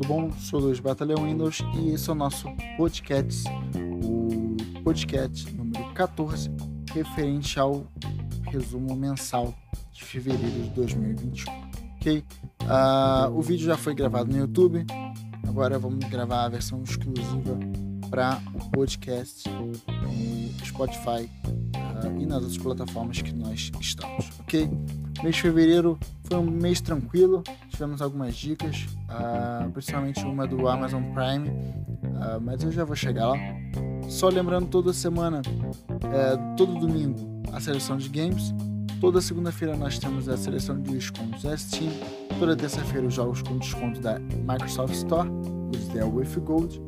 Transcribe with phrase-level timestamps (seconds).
[0.00, 0.32] tudo bom?
[0.38, 2.48] Sou Luiz Batalhão Windows e esse é o nosso
[2.78, 3.44] podcast,
[4.02, 6.50] o podcast número 14,
[6.94, 7.86] referente ao
[8.44, 9.54] resumo mensal
[9.92, 11.52] de fevereiro de 2021.
[11.96, 12.24] Ok?
[12.62, 14.86] Uh, o vídeo já foi gravado no YouTube,
[15.46, 17.58] agora vamos gravar a versão exclusiva
[18.08, 21.28] para o podcast no Spotify
[21.76, 24.70] uh, e nas outras plataformas que nós estamos, ok?
[25.22, 31.02] Mês de fevereiro foi um mês tranquilo, tivemos algumas dicas, uh, principalmente uma do Amazon
[31.12, 33.36] Prime, uh, mas eu já vou chegar lá.
[34.08, 35.42] Só lembrando, toda semana,
[35.90, 38.54] uh, todo domingo, a seleção de games.
[38.98, 41.90] Toda segunda-feira nós temos a seleção de descontos da Steam.
[42.38, 45.28] Toda terça-feira os jogos com desconto da Microsoft Store,
[45.74, 46.80] os Dell with Gold.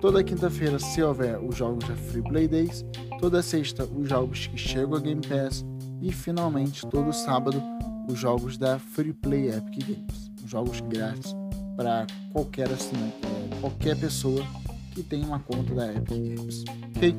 [0.00, 2.84] Toda quinta-feira, se houver, os jogos da Free Play Days.
[3.18, 5.64] Toda sexta, os jogos que chegam a Game Pass.
[6.04, 7.62] E finalmente, todo sábado,
[8.06, 11.34] os jogos da Free Play Epic Games, os jogos grátis
[11.78, 14.44] para qualquer assinante, é, qualquer pessoa
[14.92, 16.64] que tenha uma conta da Epic Games.
[16.94, 17.16] Ok?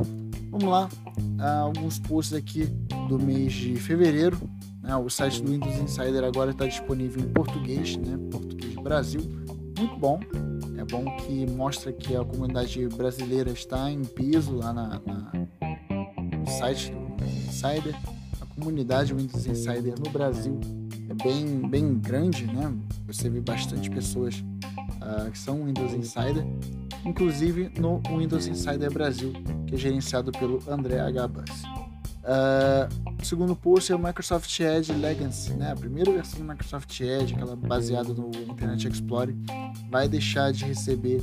[0.51, 2.67] Vamos lá, uh, alguns posts aqui
[3.09, 4.37] do mês de fevereiro.
[4.83, 4.95] Né?
[4.95, 8.19] O site do Windows Insider agora está disponível em português, né?
[8.29, 9.21] português Brasil.
[9.79, 10.19] Muito bom.
[10.77, 15.31] É bom que mostra que a comunidade brasileira está em peso lá na, na
[16.37, 17.95] no site do Insider
[18.55, 20.59] comunidade Windows Insider no Brasil
[21.09, 22.73] é bem, bem grande, né?
[23.05, 24.43] Você vê bastante pessoas
[25.01, 26.45] uh, que são Windows Insider,
[27.05, 29.33] inclusive no Windows Insider Brasil,
[29.67, 30.95] que é gerenciado pelo André.
[31.27, 31.63] Bus.
[32.25, 35.71] Uh, o segundo post é o Microsoft Edge Legacy, né?
[35.71, 39.35] A primeira versão do Microsoft Edge, aquela baseada no Internet Explorer,
[39.91, 41.21] vai deixar de receber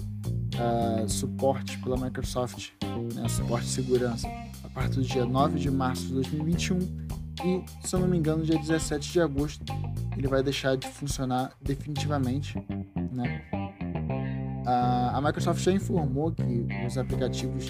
[0.55, 2.71] uh, suporte pela Microsoft,
[3.15, 3.29] né?
[3.29, 4.29] suporte de segurança,
[4.63, 7.02] a partir do dia 9 de março de 2021
[7.45, 9.65] e, se eu não me engano, dia 17 de agosto
[10.17, 12.57] ele vai deixar de funcionar definitivamente.
[13.13, 13.43] Né?
[14.67, 17.67] A, Microsoft já informou que os aplicativos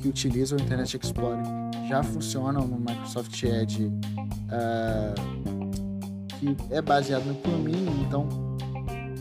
[0.00, 1.44] que utilizam o Internet Explorer
[1.88, 5.14] já funcionam no Microsoft Edge, uh,
[6.38, 8.02] que é baseado no Chromium.
[8.06, 8.28] Então,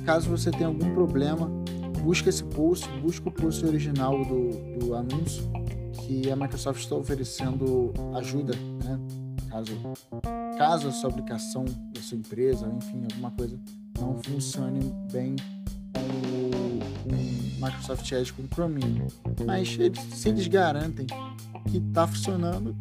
[0.06, 1.50] caso você tenha algum problema,
[2.02, 5.44] busque esse post, busque o post original do, do anúncio
[6.06, 8.54] que a Microsoft está oferecendo ajuda,
[8.84, 9.00] né?
[9.50, 9.72] Caso,
[10.58, 13.60] caso a sua aplicação da sua empresa, enfim, alguma coisa
[14.00, 15.36] não funcione bem
[15.94, 19.08] com o, Microsoft Edge com o Chromium.
[19.46, 21.06] Mas eles, se eles garantem
[21.70, 22.76] que está funcionando,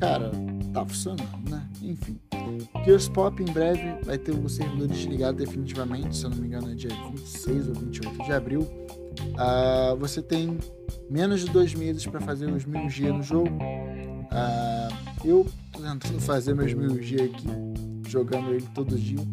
[0.00, 0.30] cara,
[0.72, 1.68] tá funcionando, né?
[1.82, 2.18] Enfim.
[2.84, 6.70] Gears Pop em breve vai ter o servidor desligado definitivamente, se eu não me engano
[6.70, 8.60] é dia 26 ou 28 de abril.
[8.60, 10.58] Uh, você tem
[11.10, 13.50] menos de dois meses para fazer os mil G no jogo.
[13.50, 17.48] Uh, eu tô tentando fazer meus mil G aqui,
[18.08, 19.24] jogando ele todo dia.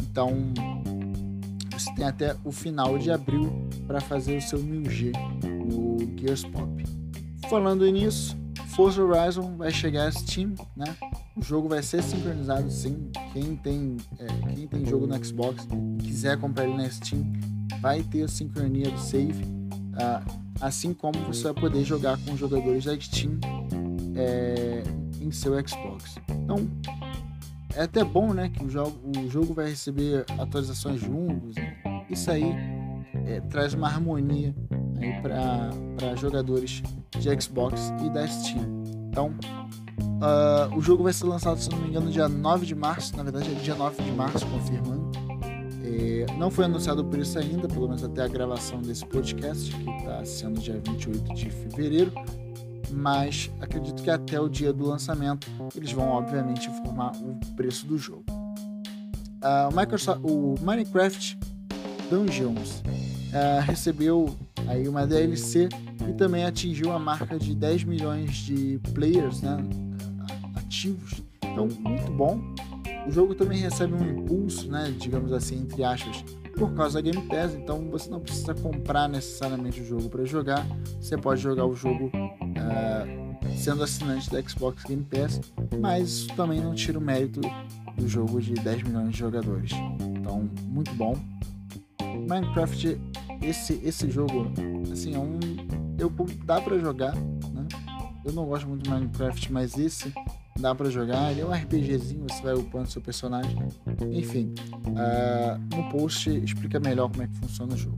[0.00, 0.52] Então,
[1.70, 5.12] você tem até o final de abril para fazer o seu 1000G
[5.44, 6.84] no Gears Pop.
[7.48, 8.36] Falando nisso,
[8.68, 10.96] Forza Horizon vai chegar a Steam, né?
[11.36, 13.10] O jogo vai ser sincronizado sim.
[13.32, 15.66] Quem tem, é, quem tem jogo no Xbox
[15.98, 17.24] e quiser comprar ele na Steam,
[17.80, 19.42] vai ter a sincronia do save.
[19.42, 23.38] Uh, assim como você vai poder jogar com os jogadores da Steam
[24.14, 24.82] é,
[25.20, 26.16] em seu Xbox.
[26.30, 26.68] Então,
[27.74, 31.54] é até bom, né, que o jogo, o jogo vai receber atualizações juntos.
[32.08, 32.52] Isso aí
[33.26, 34.54] é, traz uma harmonia
[35.22, 36.82] para jogadores
[37.18, 38.82] de Xbox e da Steam.
[39.08, 39.34] Então,
[39.98, 43.16] uh, o jogo vai ser lançado, se não me engano, dia 9 de março.
[43.16, 45.10] Na verdade, é dia 9 de março, confirmando.
[45.82, 49.90] É, não foi anunciado por isso ainda, pelo menos até a gravação desse podcast, que
[49.90, 52.12] está sendo dia 28 de fevereiro
[52.92, 57.96] mas acredito que até o dia do lançamento eles vão obviamente informar o preço do
[57.96, 58.24] jogo.
[58.28, 61.38] Uh, o, Microsoft, o Minecraft
[62.10, 64.36] Dungeons uh, recebeu
[64.68, 65.68] aí uma DLC
[66.08, 69.56] e também atingiu a marca de 10 milhões de players né,
[70.56, 71.22] ativos.
[71.42, 72.40] Então, muito bom.
[73.06, 76.24] O jogo também recebe um impulso, né, digamos assim, entre aspas,
[76.56, 77.54] por causa da Game Pass.
[77.54, 80.66] Então, você não precisa comprar necessariamente o jogo para jogar.
[81.00, 82.10] Você pode jogar o jogo
[82.60, 85.40] uh, sendo assinante da Xbox Game Pass,
[85.80, 87.40] mas isso também não tira o mérito
[87.96, 89.72] do jogo de 10 milhões de jogadores.
[90.00, 91.16] Então, muito bom.
[92.28, 93.00] Minecraft,
[93.42, 94.50] esse, esse jogo,
[94.92, 95.38] assim, é um.
[95.98, 96.10] Eu,
[96.44, 97.66] dá para jogar, né?
[98.24, 100.12] Eu não gosto muito de Minecraft, mas esse
[100.58, 101.30] dá para jogar.
[101.32, 103.56] Ele é um RPGzinho, você vai upando seu personagem.
[104.12, 104.54] Enfim,
[104.86, 107.96] uh, no post explica melhor como é que funciona o jogo.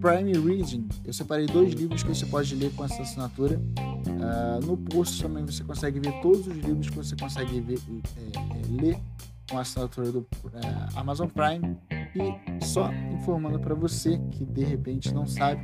[0.00, 3.60] Prime Reading, eu separei dois livros que você pode ler com essa assinatura.
[3.86, 7.78] Uh, no post também você consegue ver todos os livros que você consegue ver,
[8.16, 8.98] é, é, ler
[9.50, 11.76] com a assinatura do é, Amazon Prime.
[11.92, 15.60] E só informando para você que de repente não sabe,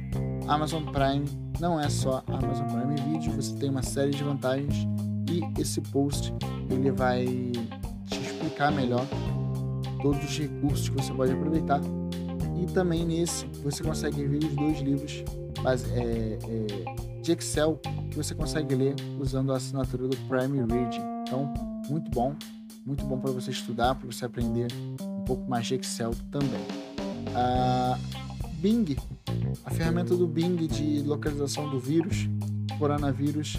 [0.47, 1.25] Amazon Prime
[1.59, 4.87] não é só Amazon Prime Video, você tem uma série de vantagens
[5.31, 6.33] e esse post
[6.71, 7.25] ele vai
[8.07, 9.07] te explicar melhor
[10.03, 11.81] todos os recursos que você pode aproveitar
[12.63, 15.25] e também nesse você consegue ver os dois livros
[15.65, 17.81] é, é, de Excel
[18.11, 21.03] que você consegue ler usando a assinatura do Prime Reading.
[21.23, 21.53] Então,
[21.89, 22.35] muito bom,
[22.85, 24.69] muito bom para você estudar, para você aprender
[25.03, 26.65] um pouco mais de Excel também.
[27.35, 27.99] A
[28.59, 28.97] Bing,
[29.65, 32.29] a ferramenta do Bing de localização do vírus,
[32.79, 33.59] coronavírus,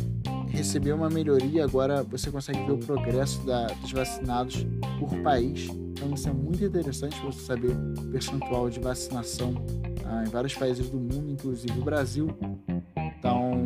[0.49, 1.63] recebeu uma melhoria.
[1.63, 4.65] Agora você consegue ver o progresso da, dos vacinados
[4.99, 5.67] por país.
[5.97, 9.55] Então isso é muito interessante você saber o percentual de vacinação
[10.05, 12.29] ah, em vários países do mundo, inclusive o Brasil.
[12.95, 13.65] Então,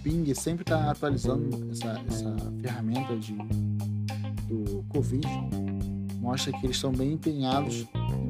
[0.00, 3.34] Bing sempre está atualizando essa, essa ferramenta de,
[4.46, 5.26] do Covid.
[6.20, 7.86] Mostra que eles estão bem empenhados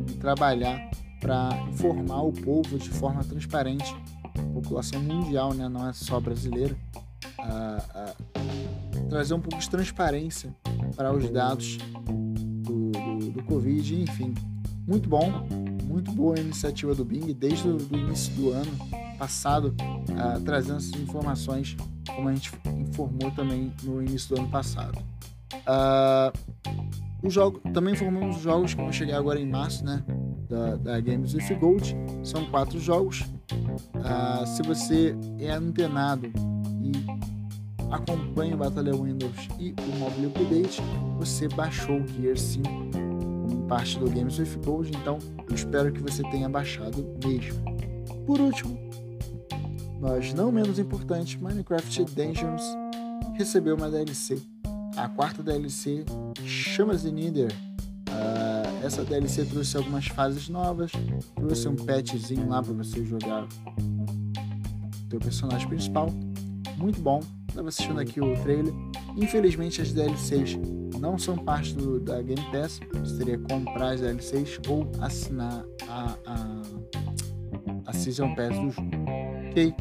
[0.09, 0.91] em trabalhar
[1.21, 3.95] para informar o povo de forma transparente,
[4.25, 6.75] a população mundial, né, não é só brasileira,
[7.39, 10.55] a, a trazer um pouco de transparência
[10.99, 11.79] para os dados
[12.65, 14.35] do, do, do Covid, enfim.
[14.85, 15.47] Muito bom,
[15.85, 18.73] muito boa a iniciativa do Bing desde o início do ano
[19.17, 21.77] passado, uh, trazendo essas informações,
[22.15, 24.99] como a gente informou também no início do ano passado.
[25.55, 26.37] Uh,
[27.23, 30.03] o jogo, também informamos os jogos que vão chegar agora em março, né?
[30.49, 31.97] Da, da Games with Gold.
[32.25, 33.21] São quatro jogos.
[33.21, 36.27] Uh, se você é antenado
[36.83, 37.28] e
[37.91, 40.81] acompanha o Batalha Windows e o Mobile Update,
[41.19, 42.69] você baixou o Gear 5
[43.49, 45.19] como parte do Games with Gold, então
[45.49, 47.59] eu espero que você tenha baixado mesmo.
[48.27, 48.79] Por último,
[50.01, 52.63] mas não menos importante, Minecraft Dungeons
[53.35, 54.41] recebeu uma DLC.
[54.97, 56.05] A quarta DLC
[56.45, 57.53] chama-se Nether.
[58.09, 60.91] Uh, essa DLC trouxe algumas fases novas,
[61.35, 66.13] trouxe um patchzinho lá para você jogar o teu personagem principal.
[66.79, 67.21] Muito bom.
[67.49, 68.73] Estava assistindo aqui o trailer.
[69.17, 70.59] Infelizmente as DLCs
[71.01, 72.79] não são parte do, da Game Pass.
[72.79, 76.63] Que comprar as DLCs ou assinar a, a,
[77.87, 78.91] a Season Pass do jogo.
[79.51, 79.75] Ok?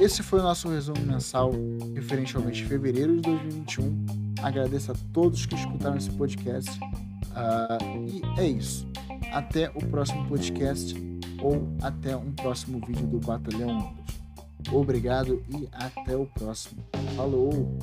[0.00, 1.52] Esse foi o nosso resumo mensal
[1.94, 4.06] referente ao mês de fevereiro de 2021.
[4.42, 6.70] Agradeço a todos que escutaram esse podcast.
[6.80, 8.86] Uh, e é isso.
[9.32, 10.94] Até o próximo podcast
[11.40, 13.94] ou até um próximo vídeo do Batalhão.
[14.70, 16.82] Obrigado e até o próximo.
[17.16, 17.78] Falou!